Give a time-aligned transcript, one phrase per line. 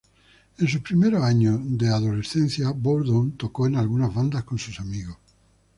[0.57, 5.15] En sus primeros años de adolescencia, Bourdon tocó en algunas bandas con sus amigos.